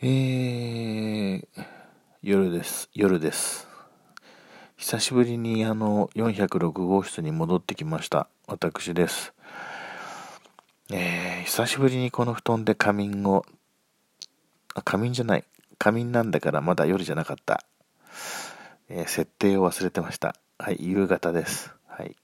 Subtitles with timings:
[0.00, 1.44] えー、
[2.22, 2.88] 夜です。
[2.94, 3.66] 夜です。
[4.76, 8.28] 久しぶりにあの406号室に戻ってきました。
[8.46, 9.34] 私です。
[10.92, 13.44] えー、久しぶりにこの布団で仮眠を、
[14.76, 15.44] あ、仮眠じゃない。
[15.78, 17.64] 仮眠なんだからまだ夜じゃなかった。
[18.88, 20.36] えー、設定を忘れてました。
[20.60, 21.74] はい、夕方です。
[21.88, 22.14] はい。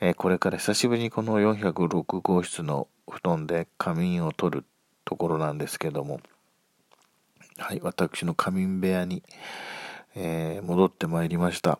[0.00, 4.64] えー、これから久しぶりにこの406号室の布団で仮眠を取る
[5.04, 6.22] ところなんですけども、
[7.58, 9.22] はい、私の仮眠部屋に、
[10.14, 11.78] えー、戻ってまいりました。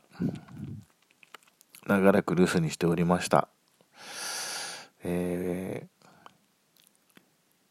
[1.86, 3.48] 長らく留守にしておりました。
[5.04, 6.08] えー、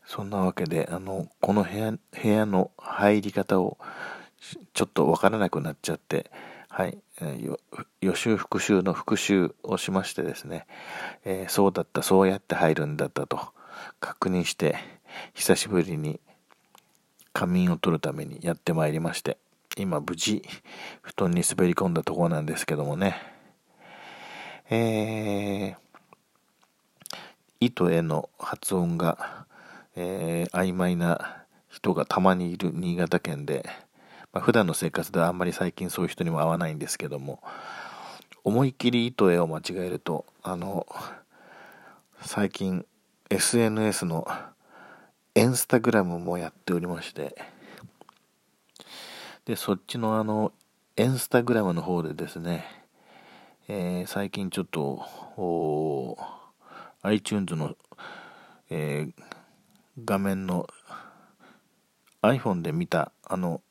[0.06, 3.78] そんなわけで、あの、この部屋、部屋の入り方を
[4.74, 6.30] ちょっとわからなくなっちゃって、
[6.68, 7.02] はい、
[8.02, 10.68] 予習復習の復習をしましてですね、
[11.24, 13.40] えー、そうだった、そうやって入るんだったと
[14.00, 14.78] 確認して、
[15.34, 16.20] 久しぶりに
[17.34, 19.38] 仮眠を取るためにやってまいりまして、
[19.78, 20.44] 今無事
[21.02, 23.16] 布団に滑り込んだところなんですけどもね、
[24.70, 25.76] えー、
[27.60, 29.46] 糸への発音が、
[29.96, 33.66] えー、曖昧な人がたまにいる新潟県で、
[34.34, 37.42] まあ、普段の生活ではあんまり最近そういう人にも会わないんですけども、
[38.44, 40.88] 思いっきり糸へを間違えると、あの、
[42.22, 42.86] 最近
[43.30, 44.28] SNS の
[45.34, 47.38] インスタグラムもやっておりまして、
[49.46, 50.52] で、そっちのあの、
[50.98, 52.66] インスタグラムの方でですね、
[53.70, 56.18] えー、最近ちょっと、
[57.04, 57.78] iTunes の、
[58.70, 59.24] えー、
[60.04, 60.68] 画面の
[62.22, 63.62] iPhone で見た、あの、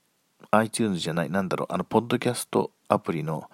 [0.53, 3.51] iTunes じゃない、なんだろう、あの、ポッドキャストアプリの、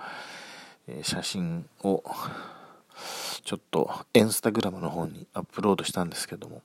[0.87, 2.05] えー、写真を、
[3.43, 6.62] ちょっと、インスタグラムの方にアップロードしたんですけども、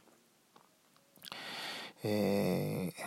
[2.04, 3.04] えー、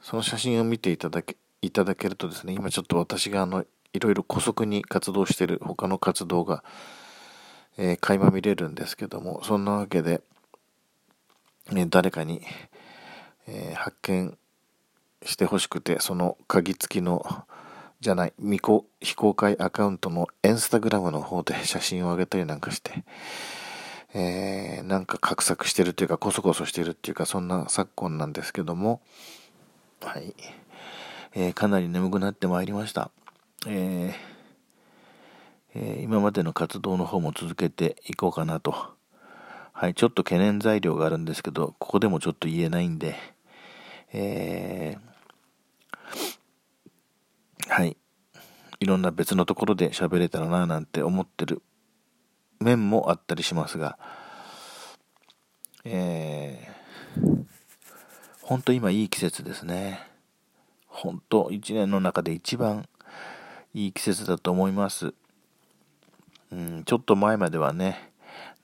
[0.00, 6.64] その写真を見ていただけ、いただけるとですね、今ちょっと私があの、いろいろ古速に活動してる他の活動が、
[7.78, 10.20] えー、垣間見れるんですけども、そんなわけで、
[11.70, 12.42] ね、誰かに、
[13.46, 14.36] えー、発見
[15.22, 17.46] してほしくて、その鍵付きの、
[18.00, 23.04] じゃない、未公非公開アカウントのインスタグラムの方で写真を上げたりなんかして、
[24.16, 29.00] えー、なんか画策してるというか、こそこそしてるっていうか、そんな昨今なんですけども、
[30.00, 30.34] はい。
[31.34, 33.10] えー、かなり眠くなってまいりました。
[33.66, 34.34] えー
[35.74, 38.94] えー、今までの活動の方も続けていこうかなと。
[39.72, 43.16] はい、ちょっと懸念材料があるんですけど、ここでもちょっと言えないんで、
[44.12, 44.96] え、
[47.66, 47.96] はい、
[48.78, 51.60] いろんな別のところで喋れたらななんて思ってる
[52.64, 53.98] 面もあったりしますが、
[55.84, 57.44] えー、
[58.42, 60.00] 本当今いい季節ですね。
[60.88, 62.88] 本当一年の中で一番
[63.74, 65.12] いい季節だと思います。
[66.52, 68.10] うん、ちょっと前まではね、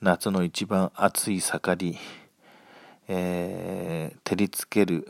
[0.00, 1.98] 夏の一番暑い盛り、
[3.08, 5.08] えー、照りつける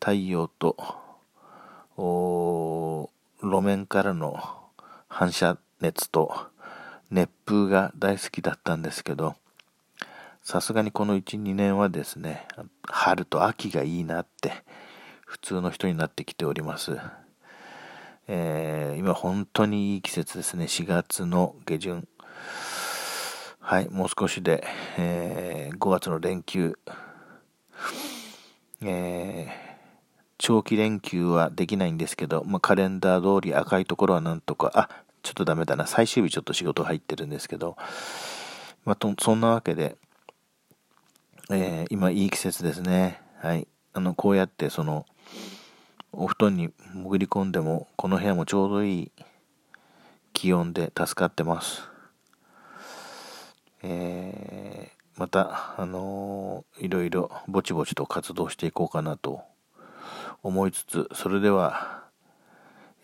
[0.00, 0.76] 太陽と、
[1.96, 4.36] 路面からの
[5.08, 6.51] 反射熱と、
[7.12, 9.36] 熱風が大好きだったんですけど、
[10.42, 12.48] さすがにこの1、2年はですね、
[12.84, 14.52] 春と秋がいいなって
[15.26, 16.98] 普通の人になってきております。
[18.28, 20.64] えー、今本当にいい季節ですね。
[20.64, 22.08] 4月の下旬。
[23.60, 24.64] はい、もう少しで、
[24.96, 26.78] えー、5月の連休。
[28.80, 29.50] えー、
[30.38, 35.86] 長期連休はできないんですけど、まあ、カレンダー通り赤いところはなんとか、あ、ちょっとダメだな。
[35.86, 37.76] 最終日ちょっと仕事入ってるんですけど、
[38.84, 39.96] まあ、と、そんなわけで、
[41.50, 43.20] えー、今いい季節ですね。
[43.40, 43.68] はい。
[43.92, 45.06] あの、こうやってその、
[46.12, 49.12] お布団に潜り込んでも、この部屋もちょうどいい
[50.32, 51.82] 気温で助かってます。
[53.82, 59.42] えー、また、あのー、いろいろぼちぼちと活動していこうかなと
[60.42, 62.02] 思いつつ、それでは、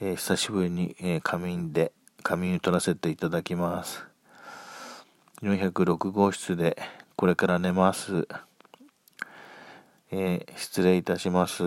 [0.00, 1.92] えー、久しぶりに、えー、仮眠で
[2.28, 4.04] 仮眠取らせていただきます。
[5.40, 6.76] 406号室で
[7.16, 8.28] これから寝ます。
[10.10, 11.64] えー、失礼いたします。